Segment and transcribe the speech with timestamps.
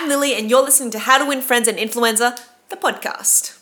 [0.00, 2.36] I'm Lily, and you're listening to How to Win Friends and Influenza,
[2.68, 3.58] the podcast.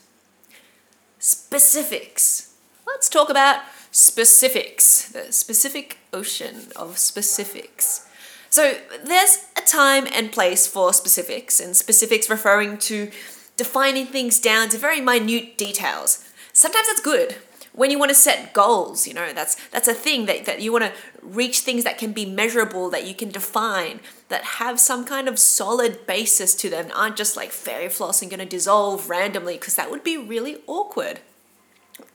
[1.17, 2.53] Specifics.
[2.85, 8.07] Let's talk about specifics, the specific ocean of specifics.
[8.51, 13.09] So, there's a time and place for specifics, and specifics referring to
[13.55, 16.23] defining things down to very minute details.
[16.53, 17.37] Sometimes that's good.
[17.77, 20.71] When you want to set goals, you know, that's that's a thing that, that you
[20.71, 20.91] want to
[21.21, 23.99] reach things that can be measurable, that you can define,
[24.29, 28.31] that have some kind of solid basis to them, aren't just like fairy floss and
[28.31, 31.19] going to dissolve randomly, because that would be really awkward.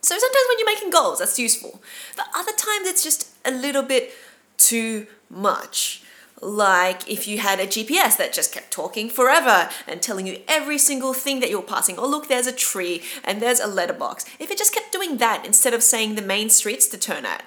[0.01, 1.81] So sometimes when you're making goals, that's useful.
[2.17, 4.11] But other times it's just a little bit
[4.57, 6.03] too much
[6.43, 10.77] like if you had a GPS that just kept talking forever and telling you every
[10.77, 11.99] single thing that you're passing.
[11.99, 14.27] Oh, look, there's a tree and there's a letterbox.
[14.41, 17.45] If it just kept doing that instead of saying the main streets to turn at,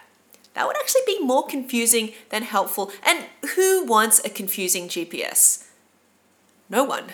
[0.53, 2.91] that would actually be more confusing than helpful.
[3.05, 5.67] And who wants a confusing GPS?
[6.69, 7.05] No one.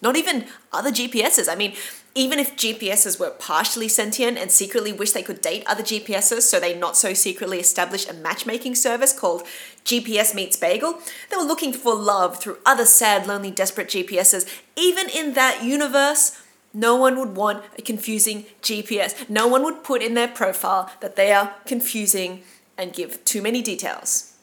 [0.00, 1.50] Not even other GPSs.
[1.50, 1.74] I mean,
[2.14, 6.60] even if GPSs were partially sentient and secretly wish they could date other GPSs, so
[6.60, 9.42] they not so secretly establish a matchmaking service called
[9.84, 14.48] GPS Meets Bagel, they were looking for love through other sad, lonely, desperate GPSs.
[14.76, 16.40] Even in that universe,
[16.76, 19.30] no one would want a confusing GPS.
[19.30, 22.42] No one would put in their profile that they are confusing
[22.76, 24.34] and give too many details.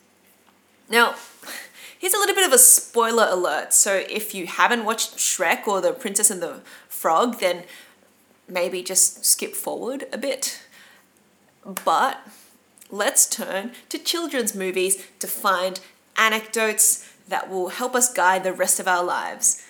[0.89, 1.14] Now,
[2.00, 3.72] here's a little bit of a spoiler alert.
[3.72, 7.66] So if you haven't watched Shrek or The Princess and the frog, then
[8.50, 10.59] maybe just skip forward a bit.
[11.64, 12.20] But
[12.89, 15.80] let's turn to children's movies to find
[16.17, 19.64] anecdotes that will help us guide the rest of our lives.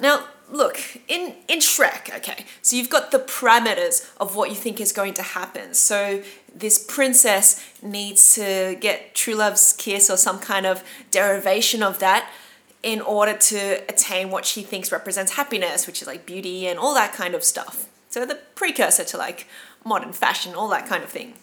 [0.00, 4.80] Now, look, in, in Shrek, okay, so you've got the parameters of what you think
[4.80, 5.74] is going to happen.
[5.74, 6.22] So
[6.54, 12.30] this princess needs to get true love's kiss or some kind of derivation of that
[12.82, 16.94] in order to attain what she thinks represents happiness, which is like beauty and all
[16.94, 17.88] that kind of stuff.
[18.08, 19.46] So the precursor to like
[19.84, 21.34] modern fashion, all that kind of thing.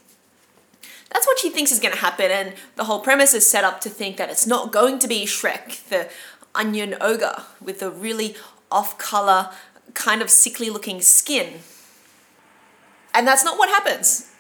[1.11, 3.79] That's what she thinks is going to happen, and the whole premise is set up
[3.81, 6.09] to think that it's not going to be Shrek, the
[6.55, 8.35] onion ogre with the really
[8.71, 9.51] off color,
[9.93, 11.59] kind of sickly looking skin.
[13.13, 14.31] And that's not what happens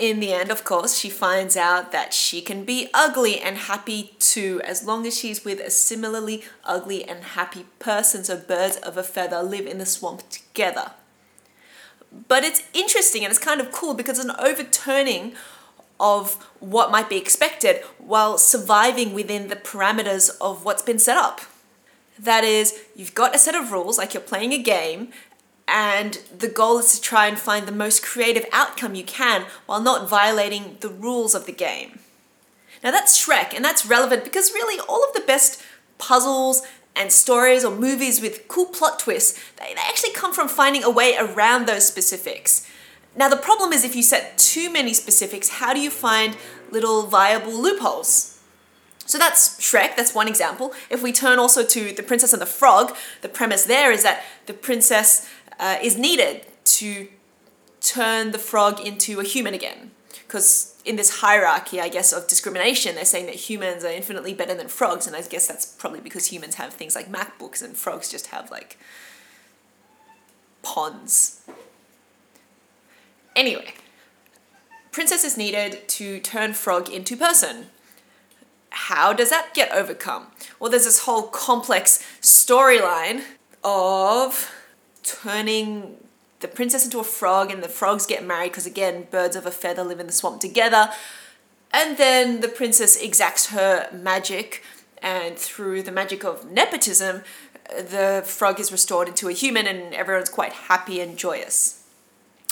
[0.00, 4.14] in the end, of course, she finds out that she can be ugly and happy
[4.18, 8.24] too, as long as she's with a similarly ugly and happy person.
[8.24, 10.92] So birds of a feather live in the swamp together.
[12.28, 15.34] But it's interesting and it's kind of cool because it's an overturning
[16.00, 21.42] of what might be expected while surviving within the parameters of what's been set up.
[22.20, 25.08] That is, you've got a set of rules, like you're playing a game,
[25.66, 29.80] and the goal is to try and find the most creative outcome you can while
[29.80, 32.00] not violating the rules of the game.
[32.84, 35.62] Now that's Shrek, and that's relevant because really all of the best
[35.96, 36.62] puzzles
[36.94, 41.16] and stories or movies with cool plot twists, they, actually come from finding a way
[41.18, 42.68] around those specifics.
[43.16, 46.36] Now the problem is if you set too many specifics, how do you find
[46.70, 48.39] little viable loopholes?
[49.10, 50.72] So that's Shrek, that's one example.
[50.88, 54.22] If we turn also to The Princess and the Frog, the premise there is that
[54.46, 55.28] the princess
[55.58, 57.08] uh, is needed to
[57.80, 59.90] turn the frog into a human again.
[60.12, 64.54] Because in this hierarchy, I guess, of discrimination, they're saying that humans are infinitely better
[64.54, 68.08] than frogs, and I guess that's probably because humans have things like MacBooks and frogs
[68.08, 68.78] just have like
[70.62, 71.40] ponds.
[73.34, 73.74] Anyway,
[74.92, 77.70] princess is needed to turn frog into person.
[78.70, 80.28] How does that get overcome?
[80.58, 83.22] Well, there's this whole complex storyline
[83.62, 84.52] of
[85.02, 85.96] turning
[86.40, 89.50] the princess into a frog and the frogs get married because again birds of a
[89.50, 90.90] feather live in the swamp together.
[91.72, 94.62] And then the princess exacts her magic
[95.02, 97.22] and through the magic of nepotism
[97.68, 101.84] the frog is restored into a human and everyone's quite happy and joyous.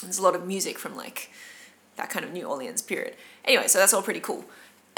[0.01, 1.31] There's a lot of music from like
[1.97, 3.15] that kind of new orleans period.
[3.43, 4.45] Anyway so that's all pretty cool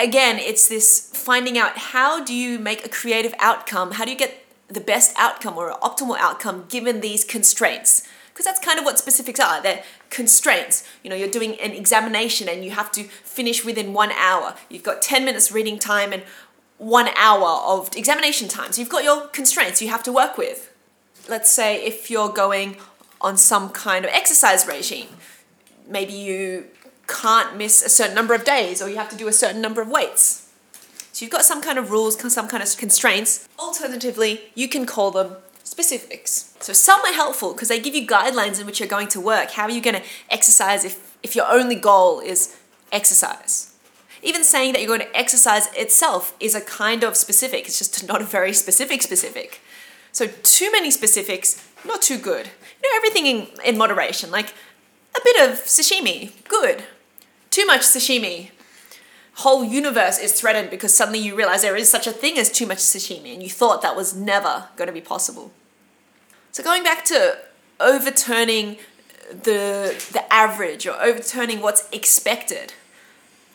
[0.02, 3.92] again it's this finding out how do you make a creative outcome?
[3.94, 8.08] How do you get the best outcome or optimal outcome given these constraints?
[8.30, 9.62] Because that's kind of what specifics are.
[9.62, 10.88] They're constraints.
[11.04, 14.56] You know you're doing an examination and you have to finish within one hour.
[14.70, 16.24] You've got 10 minutes reading time and
[16.78, 18.72] one hour of examination time.
[18.72, 20.74] So you've got your constraints you have to work with.
[21.30, 22.78] Let's say if you're going
[23.20, 25.08] on some kind of exercise regime
[25.88, 26.66] maybe you
[27.12, 29.82] can't miss a certain number of days or you have to do a certain number
[29.82, 30.42] of weights
[31.22, 33.48] so you've got some kind of rules, some kind of constraints.
[33.60, 36.56] Alternatively, you can call them specifics.
[36.60, 39.52] So some are helpful because they give you guidelines in which you're going to work.
[39.52, 42.58] How are you going to exercise if, if your only goal is
[42.92, 43.76] exercise?
[44.24, 47.66] Even saying that you're going to exercise itself is a kind of specific.
[47.66, 49.60] It's just not a very specific specific.
[50.12, 52.48] So too many specifics, not too good.
[52.82, 54.54] You know, everything in, in moderation, like
[55.16, 56.84] a bit of sashimi, good.
[57.52, 58.50] Too much sashimi,
[59.34, 62.66] whole universe is threatened because suddenly you realize there is such a thing as too
[62.66, 65.52] much sashimi and you thought that was never going to be possible.
[66.52, 67.38] So going back to
[67.80, 68.78] overturning
[69.32, 72.74] the the average or overturning what's expected.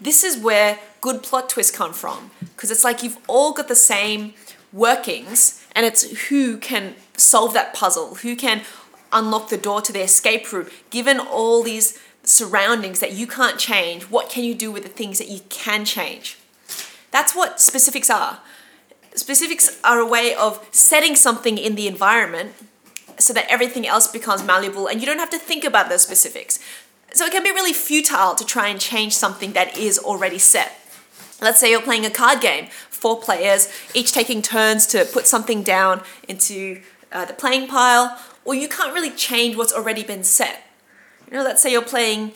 [0.00, 3.74] This is where good plot twists come from because it's like you've all got the
[3.74, 4.34] same
[4.72, 8.62] workings and it's who can solve that puzzle, who can
[9.12, 14.04] unlock the door to the escape room given all these surroundings that you can't change,
[14.04, 16.36] what can you do with the things that you can change?
[17.10, 18.40] That's what specifics are.
[19.14, 22.52] Specifics are a way of setting something in the environment
[23.18, 26.58] so that everything else becomes malleable and you don't have to think about those specifics.
[27.14, 30.72] So it can be really futile to try and change something that is already set.
[31.40, 35.62] Let's say you're playing a card game, four players, each taking turns to put something
[35.62, 36.82] down into
[37.12, 40.65] uh, the playing pile, or you can't really change what's already been set.
[41.30, 42.32] You know, let's say you're playing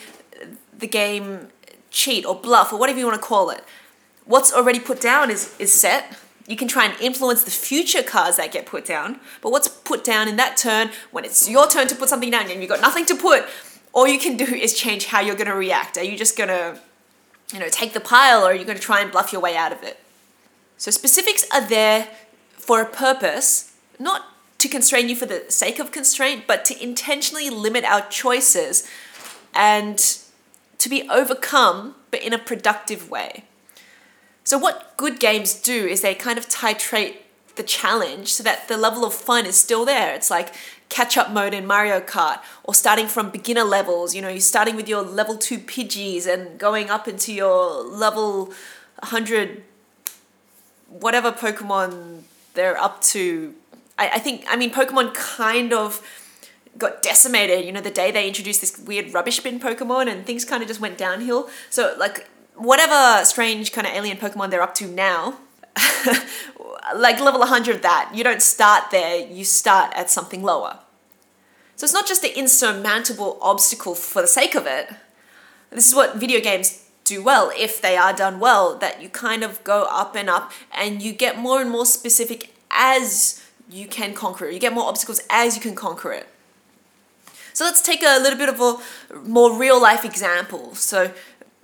[0.77, 1.49] the game
[1.91, 3.65] cheat or bluff or whatever you want to call it.
[4.25, 6.17] What's already put down is, is set.
[6.47, 10.03] You can try and influence the future cards that get put down, but what's put
[10.03, 12.81] down in that turn, when it's your turn to put something down and you've got
[12.81, 13.47] nothing to put,
[13.93, 15.97] all you can do is change how you're going to react.
[15.97, 16.81] Are you just going to,
[17.53, 19.57] you know, take the pile or are you going to try and bluff your way
[19.57, 19.99] out of it?
[20.77, 22.09] So specifics are there
[22.53, 24.23] for a purpose, not
[24.61, 28.87] to constrain you for the sake of constraint, but to intentionally limit our choices
[29.55, 30.19] and
[30.79, 33.45] to be overcome, but in a productive way.
[34.45, 37.17] So, what good games do is they kind of titrate
[37.57, 40.15] the challenge so that the level of fun is still there.
[40.15, 40.55] It's like
[40.89, 44.15] catch up mode in Mario Kart or starting from beginner levels.
[44.15, 48.47] You know, you're starting with your level 2 Pidgeys and going up into your level
[49.01, 49.63] 100,
[50.89, 52.23] whatever Pokemon
[52.55, 53.55] they're up to
[54.01, 56.03] I, I think, I mean, Pokemon kind of
[56.79, 60.45] got decimated, you know, the day they introduced this weird rubbish bin Pokemon and things
[60.45, 61.49] kind of just went downhill.
[61.69, 65.39] So, like, whatever strange kind of alien Pokemon they're up to now,
[66.97, 70.79] like level 100 of that, you don't start there, you start at something lower.
[71.77, 74.91] So it's not just the insurmountable obstacle for the sake of it.
[75.71, 79.43] This is what video games do well, if they are done well, that you kind
[79.43, 84.15] of go up and up and you get more and more specific as you can
[84.15, 84.55] conquer it.
[84.55, 86.29] You get more obstacles as you can conquer it.
[87.53, 90.75] So let's take a little bit of a more real life example.
[90.75, 91.13] So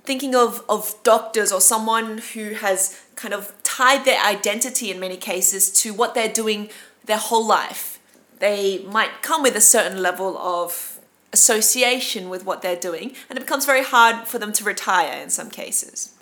[0.03, 5.17] thinking of, of doctors or someone who has kind of tied their identity in many
[5.17, 6.69] cases to what they're doing
[7.05, 7.99] their whole life.
[8.39, 10.99] They might come with a certain level of
[11.33, 15.29] association with what they're doing, and it becomes very hard for them to retire in
[15.29, 16.13] some cases.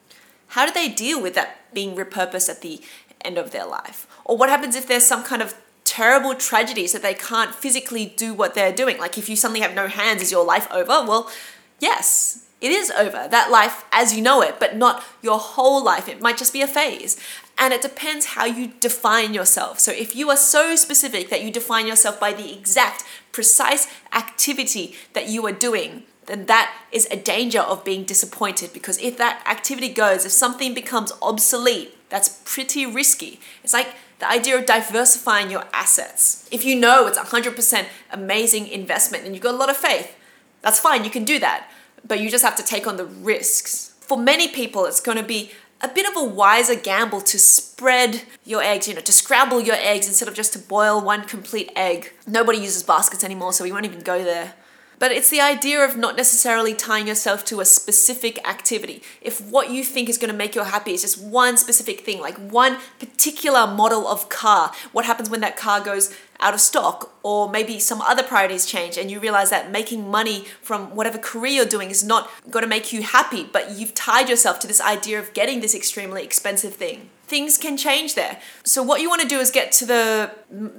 [0.50, 2.82] How do they deal with that being repurposed at the
[3.24, 4.08] end of their life?
[4.24, 5.54] Or what happens if there's some kind of
[5.96, 8.98] terrible tragedies that they can't physically do what they're doing.
[8.98, 11.06] Like if you suddenly have no hands, is your life over?
[11.06, 11.32] Well,
[11.80, 13.30] yes, it is over.
[13.30, 16.10] That life as you know it, but not your whole life.
[16.10, 17.18] It might just be a phase.
[17.58, 19.80] And it depends how you define yourself.
[19.80, 24.96] So if you are so specific that you define yourself by the exact, precise activity
[25.14, 29.42] that you are doing, then that is a danger of being disappointed because if that
[29.48, 33.40] activity goes, if something becomes obsolete, that's pretty risky.
[33.64, 36.48] It's like the idea of diversifying your assets.
[36.52, 40.16] If you know it's 100% amazing investment and you've got a lot of faith,
[40.62, 41.70] that's fine, you can do that.
[42.08, 43.96] But you just have to take on the risks.
[44.02, 45.52] For many people, it's going to be
[45.82, 49.76] a bit of a wiser gamble to spread your eggs, you know, to scramble your
[49.76, 52.14] eggs instead of just to boil one complete egg.
[52.26, 54.54] Nobody uses baskets anymore, so we won't even go there.
[55.00, 59.02] But it's the idea of not necessarily tying yourself to a specific activity.
[59.22, 62.22] If what you think is going to make you happy is just one specific thing,
[62.22, 67.14] like one particular model of car, what happens when that car goes out of stock?
[67.24, 71.54] Or maybe some other priorities change and you realize that making money from whatever career
[71.54, 74.82] you're doing is not going to make you happy, but you've tied yourself to this
[74.82, 78.40] idea of getting this extremely expensive thing things can change there.
[78.64, 80.32] So, what you want to do is get to the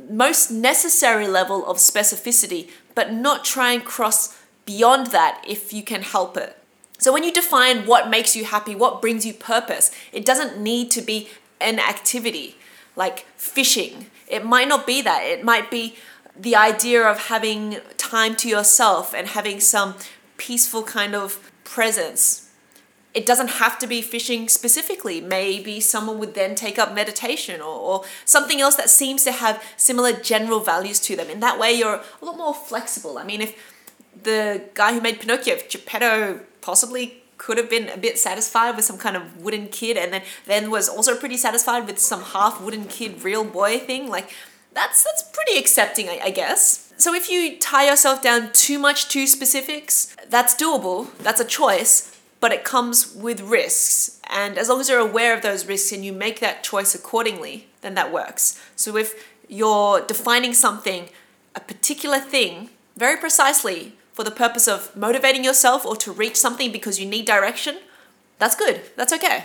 [0.09, 6.03] most necessary level of specificity but not try and cross beyond that if you can
[6.03, 6.59] help it.
[6.99, 10.91] So when you define what makes you happy, what brings you purpose, it doesn't need
[10.93, 11.29] to be
[11.61, 12.57] an activity
[12.97, 14.07] like fishing.
[14.27, 15.23] It might not be that.
[15.23, 15.97] It might be
[16.35, 19.95] the idea of having time to yourself and having some
[20.39, 22.46] peaceful kind of presence
[23.17, 25.23] it doesn't have to be fishing specifically.
[25.23, 29.65] Maybe someone would then take up meditation or, or something else that seems to have
[29.79, 31.31] similar general values to them.
[31.31, 33.17] In that way, you're a lot more flexible.
[33.17, 33.75] I mean, if
[34.23, 38.85] the guy who made Pinocchio, if Geppetto possibly could have been a bit satisfied with
[38.85, 42.63] some kind of wooden kid and then then was also pretty satisfied with some half
[42.63, 44.31] wooden kid real boy thing like
[44.73, 49.11] that's that's pretty accepting I, I guess so if you tie yourself down too much
[49.11, 52.16] to specifics that's doable that's a choice
[52.47, 56.05] but it comes with risks and as long as you're aware of those risks and
[56.05, 59.09] you make that choice accordingly then that works so if
[59.49, 61.09] you're defining something
[61.57, 66.73] a particular thing very precisely for the purpose of motivating yourself or to reach something
[66.73, 67.77] because you need direction,
[68.39, 68.81] that's good.
[68.97, 69.45] That's okay.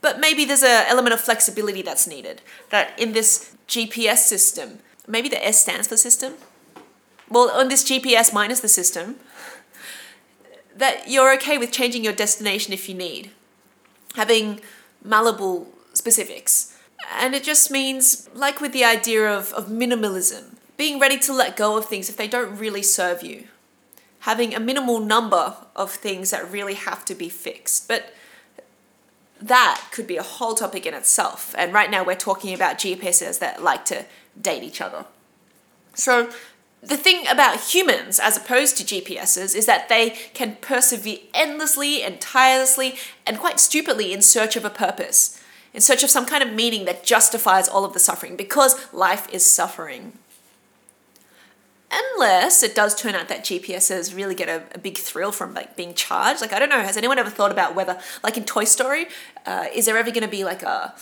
[0.00, 2.40] But maybe there's an element of flexibility that's needed.
[2.70, 6.34] That in this GPS system, maybe the S stands for system.
[7.28, 9.16] Well, on this GPS minus the system,
[10.76, 13.30] that you're okay with changing your destination if you need,
[14.14, 14.60] having
[15.04, 16.76] malleable specifics.
[17.18, 21.56] And it just means, like with the idea of, of minimalism, being ready to let
[21.56, 23.48] go of things if they don't really serve you
[24.22, 27.88] having a minimal number of things that really have to be fixed.
[27.88, 28.14] But
[29.40, 31.54] that could be a whole topic in itself.
[31.58, 34.04] And right now we're talking about GPSs that like to
[34.40, 35.06] date each other.
[35.94, 36.30] So
[36.82, 42.20] the thing about humans as opposed to GPSs is that they can persevere endlessly and
[42.20, 45.40] tirelessly and quite stupidly in search of a purpose,
[45.72, 49.28] in search of some kind of meaning that justifies all of the suffering because life
[49.32, 50.18] is suffering
[51.92, 55.76] unless it does turn out that GPSs really get a, a, big thrill from like
[55.76, 56.40] being charged.
[56.40, 59.06] Like I don't know, has anyone ever thought about whether, like in Toy Story,
[59.44, 60.94] uh, is there ever going to be like a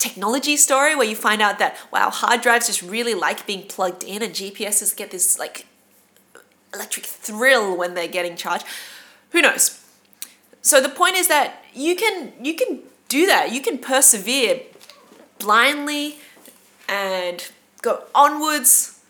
[0.00, 4.02] technology story where you find out that wow, hard drives just really like being plugged
[4.02, 5.66] in, and GPSs get this like
[6.74, 8.64] electric thrill when they're getting charged.
[9.30, 9.84] Who knows?
[10.62, 13.52] So the point is that you can you can do that.
[13.52, 14.62] You can persevere
[15.38, 16.18] blindly
[16.88, 17.50] and
[17.82, 19.00] go onwards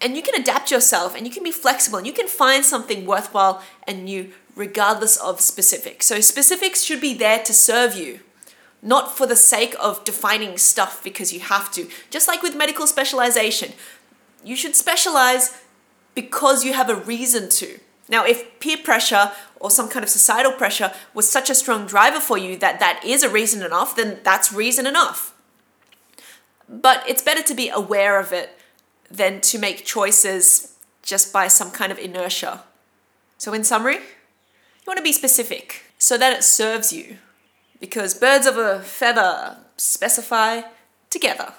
[0.00, 3.06] and you can adapt yourself and you can be flexible and you can find something
[3.06, 6.06] worthwhile and new regardless of specifics.
[6.06, 8.20] So specifics should be there to serve you,
[8.82, 11.88] not for the sake of defining stuff because you have to.
[12.10, 13.72] Just like with medical specialization,
[14.44, 15.60] you should specialize
[16.14, 17.78] because you have a reason to.
[18.08, 22.20] Now, if peer pressure or some kind of societal pressure was such a strong driver
[22.20, 25.34] for you that that is a reason enough, then that's reason enough.
[26.68, 28.58] But it's better to be aware of it
[29.10, 32.64] than to make choices just by some kind of inertia.
[33.38, 37.18] So, in summary, you want to be specific so that it serves you
[37.80, 40.62] because birds of a feather specify
[41.10, 41.52] together.